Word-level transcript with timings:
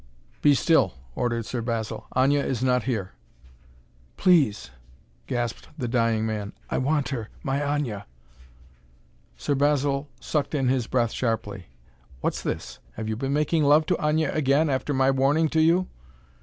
"Be 0.41 0.55
still!" 0.55 0.95
ordered 1.13 1.45
Sir 1.45 1.61
Basil. 1.61 2.07
"Aña 2.15 2.43
is 2.43 2.63
not 2.63 2.85
here." 2.85 3.11
"Please!" 4.17 4.71
gasped 5.27 5.67
the 5.77 5.87
dying 5.87 6.25
man. 6.25 6.53
"I 6.71 6.79
want 6.79 7.09
her 7.09 7.29
my 7.43 7.59
Aña!" 7.59 8.05
Sir 9.37 9.53
Basil 9.53 10.09
sucked 10.19 10.55
in 10.55 10.69
his 10.69 10.87
breath 10.87 11.11
sharply. 11.11 11.67
"What's 12.19 12.41
this? 12.41 12.79
Have 12.93 13.07
you 13.09 13.15
been 13.15 13.33
making 13.33 13.63
love 13.63 13.85
to 13.85 13.95
Aña 13.97 14.33
again, 14.33 14.71
after 14.71 14.91
my 14.91 15.11
warning 15.11 15.49
to 15.49 15.61
you?" 15.61 15.87